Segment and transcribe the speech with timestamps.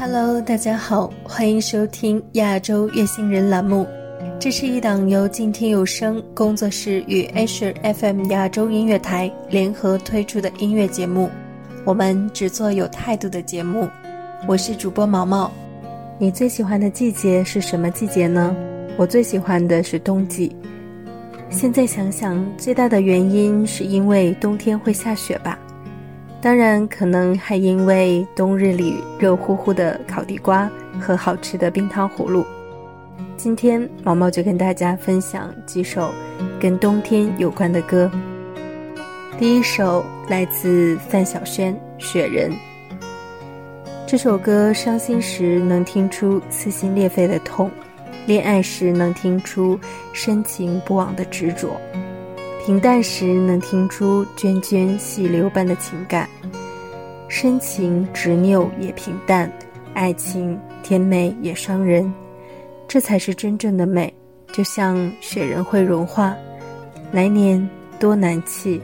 [0.00, 3.84] Hello，大家好，欢迎收听亚洲月星人栏目。
[4.38, 11.28] 这是一档由静听有声工作室与 Asher FM 亚洲音乐台联合推出的音乐节目。
[11.84, 13.88] 我们只做有态度的节目。
[14.46, 15.50] 我是主播毛毛。
[16.16, 18.54] 你最喜欢的季节是什么季节呢？
[18.96, 20.54] 我最喜欢的是冬季。
[21.50, 25.58] 现在想想，最大的原因是因为冬天会下雪吧。
[26.40, 30.70] 当然，可能还因为冬日里热乎乎的烤地瓜
[31.00, 32.46] 和好吃的冰糖葫芦。
[33.36, 36.12] 今天毛毛就跟大家分享几首
[36.60, 38.08] 跟冬天有关的歌。
[39.36, 42.52] 第一首来自范晓萱，《雪人》。
[44.06, 47.68] 这首歌伤心时能听出撕心裂肺的痛，
[48.26, 49.78] 恋爱时能听出
[50.12, 51.80] 深情不忘的执着。
[52.68, 56.28] 平淡时能听出涓涓细流般的情感，
[57.26, 59.50] 深情执拗也平淡，
[59.94, 62.12] 爱情甜美也伤人，
[62.86, 64.12] 这才是真正的美。
[64.52, 66.36] 就像雪人会融化，
[67.10, 67.66] 来年
[67.98, 68.78] 多难弃。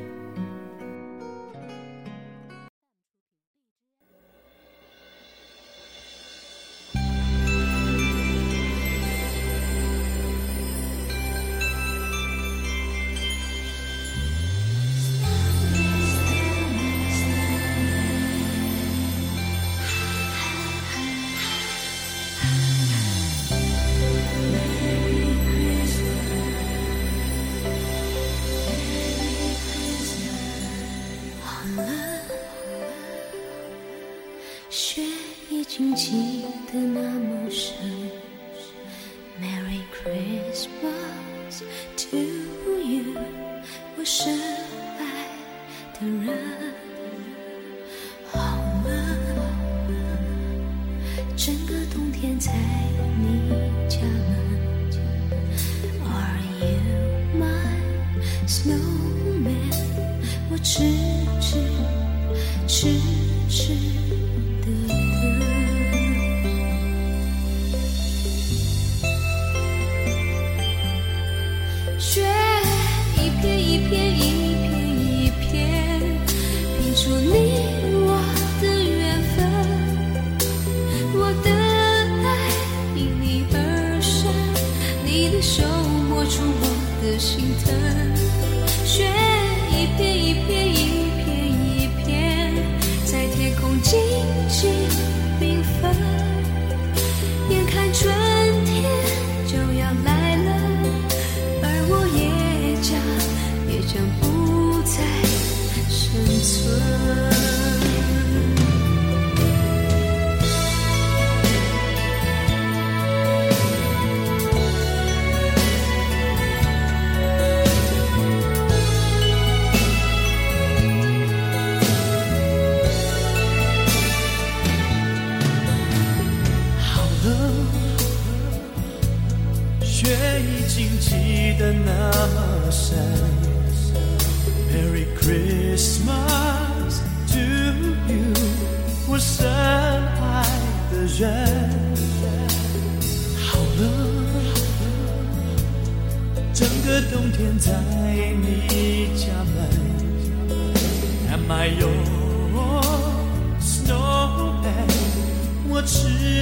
[41.97, 43.05] To you，
[43.97, 44.37] 我深
[44.99, 45.03] 爱
[45.93, 46.27] 的人，
[48.31, 48.37] 好
[48.85, 48.89] 冷，
[51.37, 52.53] 整个冬天在
[53.19, 53.51] 你
[53.89, 54.33] 家门。
[56.05, 56.77] Are you
[57.39, 57.77] my
[58.47, 59.75] snowman？
[60.51, 60.73] 我痴
[61.41, 61.59] 痴
[62.67, 63.14] 痴。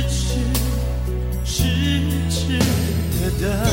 [0.09, 0.39] 痴
[1.45, 1.59] 痴
[2.31, 2.59] 痴痴
[3.21, 3.72] 的等。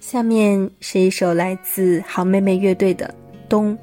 [0.00, 3.14] 下面是一首来自好妹妹乐队的
[3.48, 3.78] 冬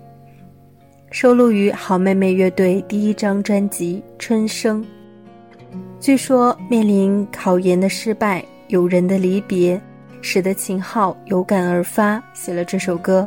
[1.12, 4.86] 收录于好妹妹乐队第一张专辑春生。
[6.02, 9.80] 据说面临考研的失败友人的离别
[10.22, 13.26] 使得秦昊有感而发写了这首歌。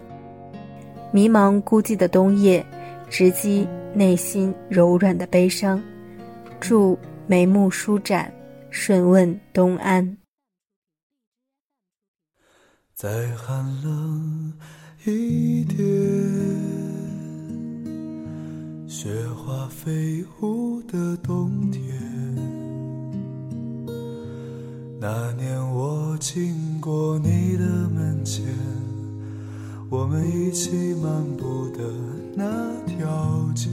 [1.12, 2.64] 迷茫孤寂的冬夜，
[3.08, 5.82] 直击内心柔软的悲伤。
[6.60, 8.32] 祝眉目舒展，
[8.70, 10.16] 顺问东安。
[12.94, 14.52] 再寒冷
[15.04, 15.78] 一点，
[18.88, 21.82] 雪花飞舞的冬天。
[25.00, 28.44] 那年我经过你的门前，
[29.90, 31.82] 我们一起漫步的
[32.34, 32.44] 那
[32.84, 33.70] 条街，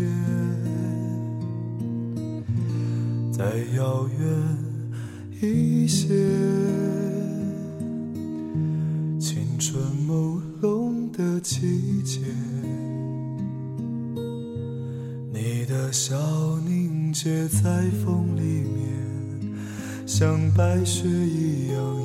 [3.31, 3.43] 再
[3.75, 4.25] 遥远
[5.41, 6.07] 一些。
[9.19, 12.21] 青春朦胧的季节，
[15.33, 16.15] 你的笑
[16.65, 18.83] 凝结在风里面，
[20.05, 22.04] 像白雪一样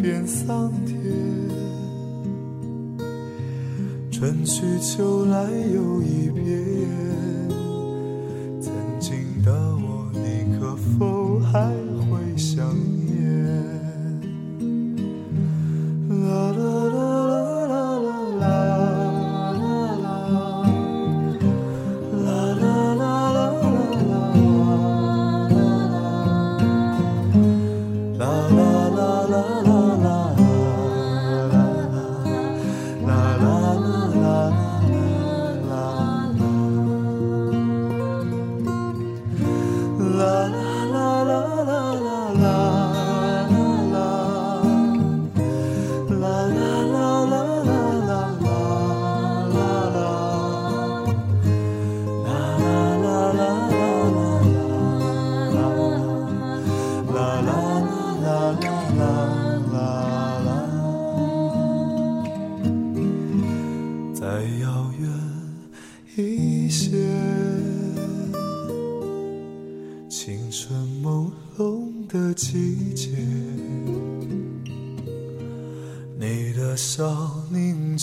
[0.00, 0.96] 变桑田，
[4.10, 7.31] 春去秋来又一遍。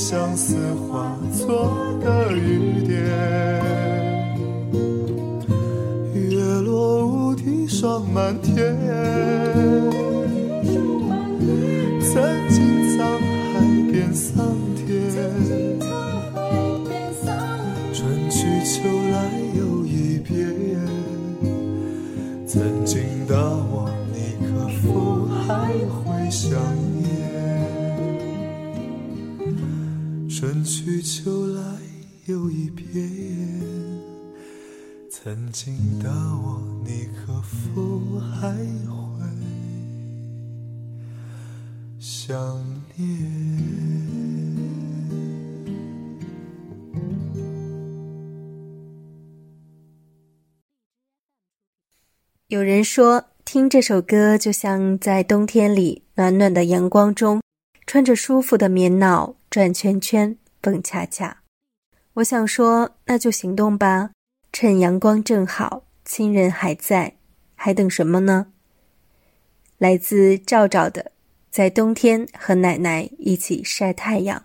[0.00, 0.56] 相思
[0.90, 1.76] 化作？
[2.02, 2.98] 的雨点，
[6.14, 9.89] 月落乌啼霜满天。
[30.90, 31.62] 去秋来。
[32.26, 33.08] 又一遍，
[35.08, 39.24] 曾经的我，你可否还会
[42.00, 42.36] 想
[42.96, 43.06] 念？
[52.48, 57.40] 有人说，听这首歌就像在冬天里暖暖的阳光中，
[57.86, 61.42] 穿着舒服的棉袄转圈圈蹦恰恰。
[62.14, 64.10] 我想说，那就行动吧，
[64.52, 67.16] 趁阳光正好，亲人还在，
[67.54, 68.52] 还等什么呢？
[69.78, 71.12] 来自赵赵的，
[71.50, 74.44] 在冬天和奶奶一起晒太阳。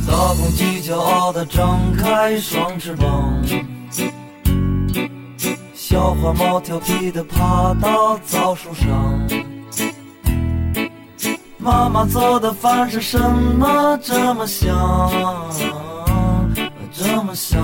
[0.07, 3.41] 大公鸡骄傲地张开双翅膀，
[5.73, 8.87] 小花猫调皮地爬到枣树上。
[11.59, 15.11] 妈妈做的饭是什么这么香？
[16.93, 17.61] 这么香，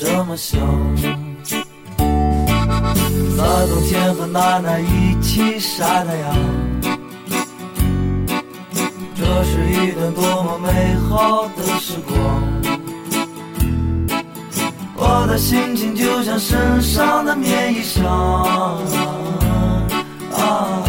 [0.00, 0.60] 这么香。
[3.36, 6.36] 在冬天和奶奶一起晒太阳。
[9.16, 12.16] 这是一段多么美好的时光，
[14.94, 18.06] 我的心情就像身上的棉衣裳。
[20.32, 20.84] 啊！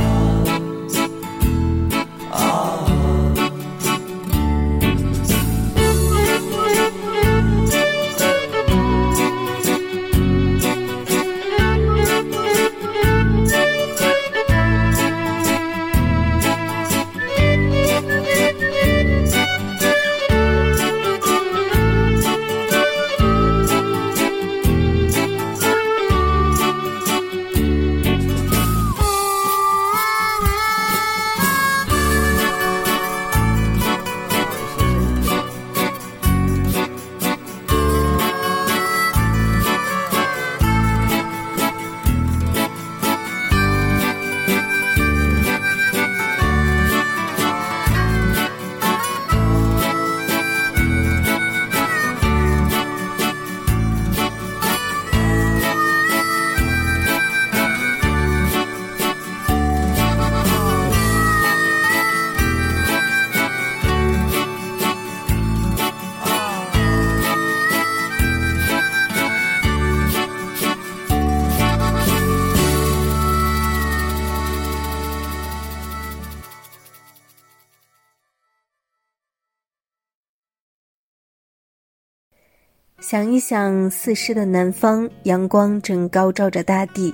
[83.09, 87.11] 想一想，四诗的南方，阳光正高照着大地。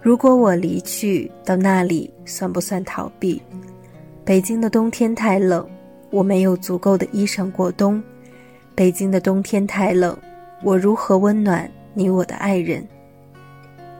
[0.00, 3.42] 如果我离去到那里，算不算逃避？
[4.24, 5.68] 北京的冬天太冷，
[6.08, 8.02] 我没有足够的衣裳过冬。
[8.74, 10.16] 北京的冬天太冷，
[10.62, 12.82] 我如何温暖你我的爱人？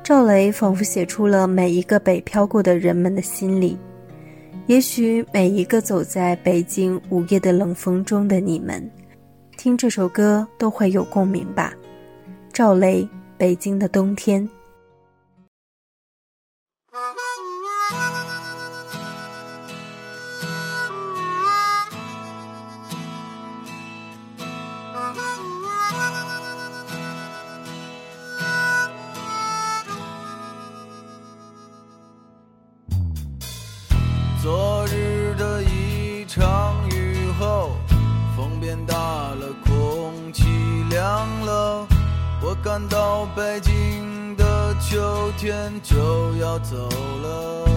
[0.02, 3.76] 赵雷仿佛写出了每一个北漂过的人们的心里。
[4.66, 8.82] 也许每一个走在北京午夜的冷风中的你们。
[9.58, 11.74] 听这首歌都会有共鸣吧，
[12.52, 13.02] 赵雷
[13.36, 14.48] 《北京的冬天》。
[45.38, 46.76] 天就要走
[47.22, 47.68] 了。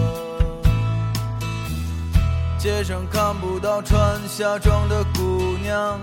[2.58, 6.00] 街上看不到穿夏装的姑娘，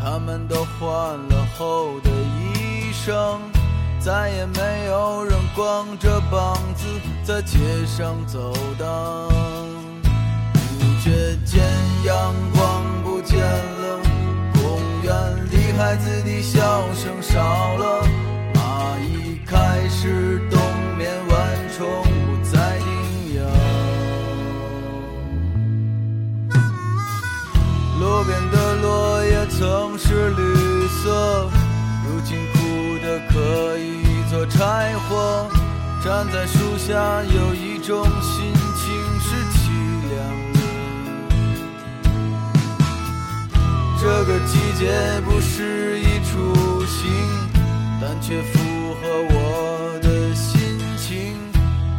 [0.00, 3.40] 她们都换了厚的衣裳，
[3.98, 6.86] 再也没有人光着膀子
[7.24, 9.28] 在街上走荡。
[10.78, 11.64] 不觉间，
[12.04, 13.98] 阳光不见了，
[14.54, 15.10] 公园
[15.50, 16.60] 里孩子的笑
[16.94, 18.06] 声少了，
[36.32, 38.88] 在树下，有一种心情
[39.20, 39.60] 是凄
[40.08, 40.16] 凉
[40.54, 40.56] 的。
[44.00, 46.32] 这个季节不适宜出
[46.86, 47.12] 行，
[48.00, 48.58] 但却符
[48.94, 51.36] 合我的心情。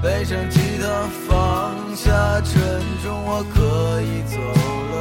[0.01, 4.35] 背上吉他，放下沉重，我可以走
[4.89, 4.93] 了。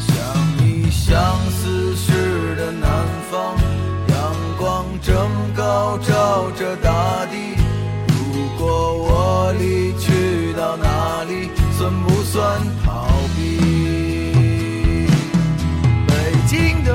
[0.00, 0.12] 想
[0.58, 1.14] 你想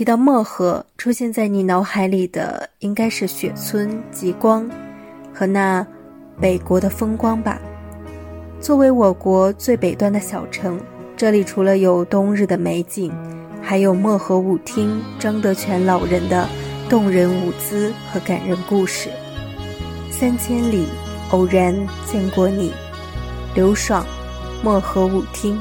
[0.00, 4.66] 提到漠河，出现在你脑海里的应该是雪村、极光
[5.30, 5.86] 和那
[6.40, 7.60] 北国的风光吧。
[8.62, 10.80] 作为我国最北端的小城，
[11.18, 13.12] 这里除了有冬日的美景，
[13.60, 16.48] 还有漠河舞厅张德全老人的
[16.88, 19.10] 动人舞姿和感人故事。
[20.10, 20.86] 三千里
[21.30, 21.74] 偶然
[22.06, 22.72] 见过你，
[23.54, 24.02] 刘爽，
[24.64, 25.60] 漠河舞厅。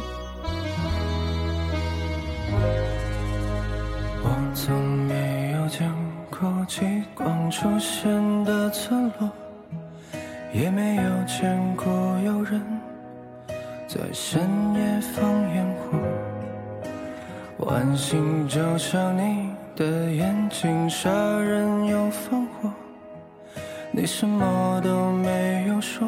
[25.82, 26.08] 说，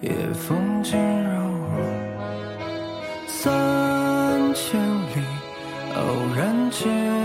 [0.00, 1.78] 夜风惊扰我，
[3.26, 5.24] 三千里
[5.94, 6.00] 偶
[6.36, 7.21] 然间。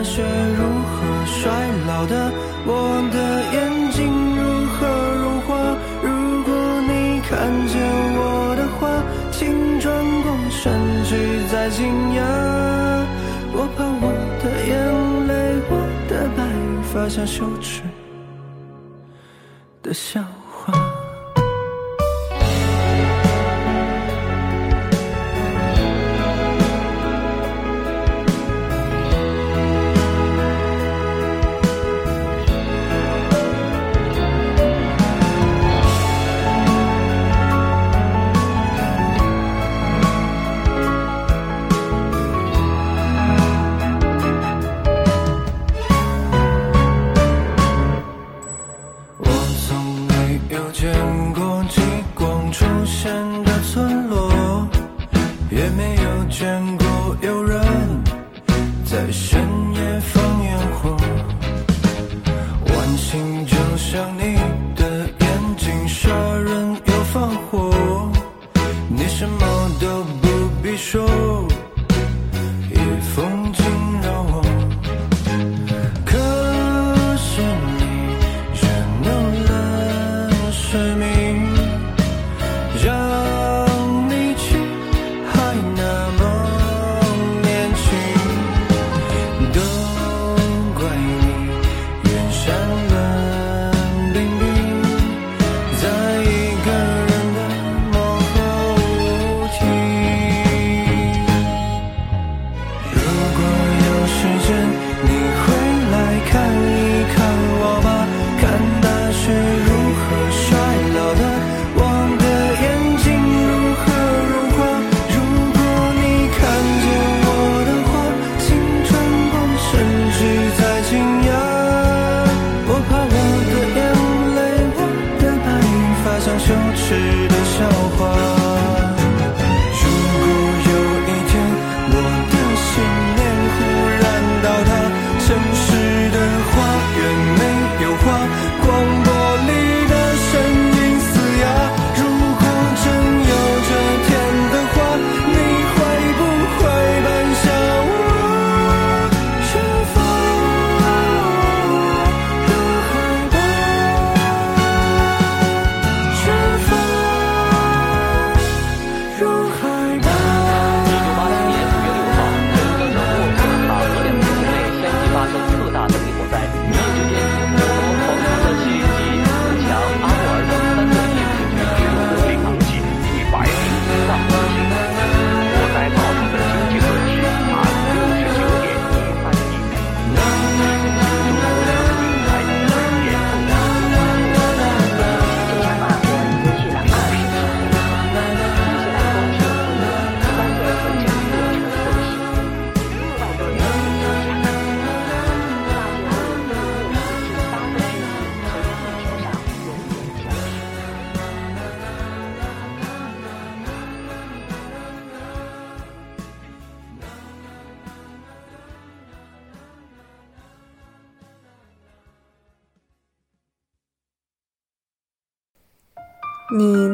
[0.00, 1.50] 大雪如何衰
[1.86, 2.32] 老的
[2.64, 3.18] 我的
[3.52, 4.86] 眼睛如何
[5.20, 7.76] 融化如果你看见
[8.16, 11.84] 我的话请转过身去再惊
[12.14, 12.22] 讶
[13.52, 14.08] 我怕我
[14.42, 15.76] 的眼泪我
[16.08, 16.48] 的白
[16.90, 17.82] 发像羞耻
[19.82, 20.72] 的笑话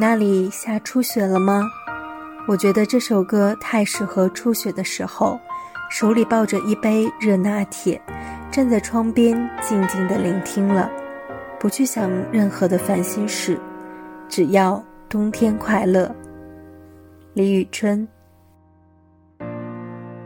[0.07, 1.69] 那里下初雪了吗？
[2.47, 5.37] 我觉得这首歌太适合初雪的时候
[5.91, 8.01] 手里抱着一杯热拿铁
[8.49, 10.89] 站在窗边静静的聆听了
[11.59, 13.59] 不去想任何的烦心事
[14.29, 16.09] 只要冬天快乐。
[17.35, 18.07] 李宇春。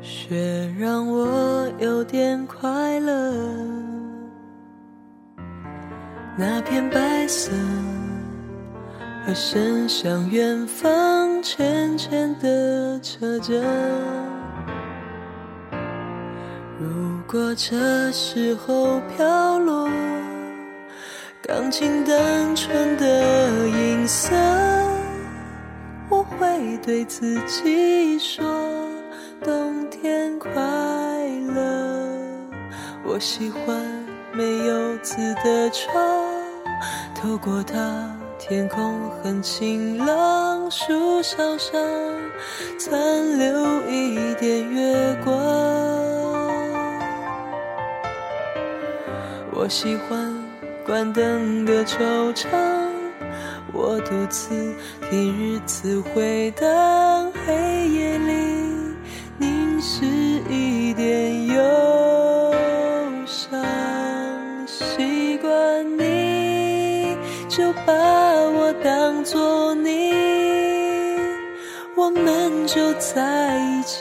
[0.02, 3.32] 雪让我有点快乐
[6.36, 7.50] 那片白色
[9.30, 13.62] 我伸向远方浅浅的车辙。
[16.80, 16.88] 如
[17.28, 19.88] 果这时候飘落
[21.46, 24.34] 钢琴单纯的音色，
[26.08, 28.44] 我会对自己说：
[29.44, 30.50] 冬天快
[31.54, 32.08] 乐。
[33.04, 33.80] 我喜欢
[34.32, 35.14] 没有字
[35.44, 35.94] 的窗，
[37.14, 41.78] 透过它，天空很晴朗，树梢上
[42.78, 45.34] 残留一点月光。
[49.52, 50.34] 我喜欢
[50.86, 52.48] 关灯的惆怅，
[53.74, 54.74] 我独自
[55.10, 58.39] 听日子回荡，黑夜里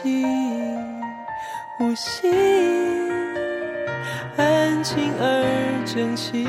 [0.02, 0.26] 在一起
[1.78, 2.30] 呼吸。
[4.38, 6.48] 安静而整齐，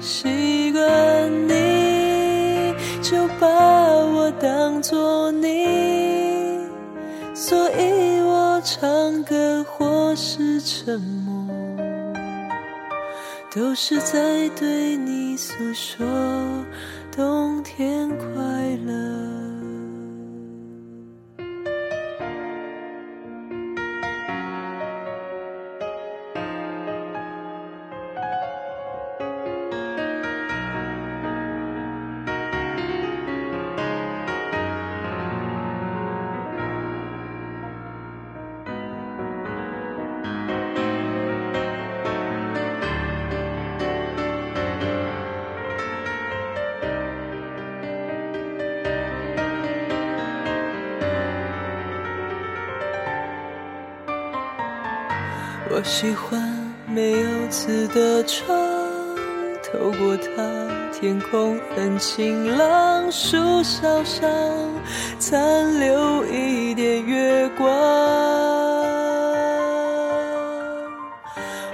[0.00, 6.66] 习惯你，就把我当作你，
[7.34, 11.46] 所以我唱歌或是沉默，
[13.54, 16.06] 都是在对你诉说
[17.14, 18.24] 冬天快
[18.86, 19.33] 乐。
[55.76, 56.40] 我喜欢
[56.86, 58.56] 没有字的窗，
[59.60, 60.30] 透过它，
[60.92, 64.30] 天空很晴朗，树梢上
[65.18, 67.68] 残留一点月光。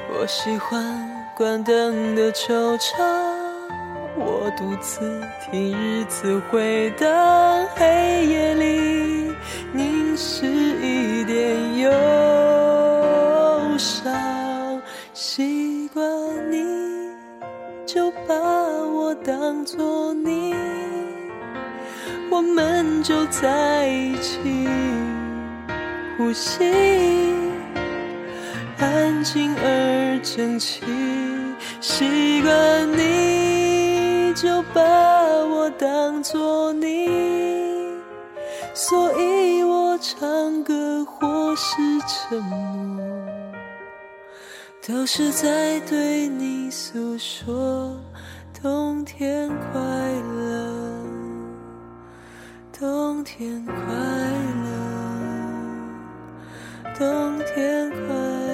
[0.08, 0.82] 我喜欢
[1.36, 3.06] 关灯的球场，
[4.16, 7.06] 我独自听日子回荡，
[7.76, 8.99] 黑夜里
[19.40, 20.54] 当作你，
[22.30, 24.68] 我们就在一起
[26.18, 26.62] 呼吸。
[28.76, 30.82] 安静而整齐，
[31.80, 37.08] 习惯你，就把我当作你，
[38.74, 41.76] 所以我唱歌或是
[42.06, 43.02] 沉默，
[44.86, 47.98] 都是在对你诉说
[48.62, 49.80] 冬天快
[50.36, 51.02] 乐。
[52.78, 53.74] 冬天快
[54.64, 54.70] 乐。
[56.98, 58.49] 冬天快乐。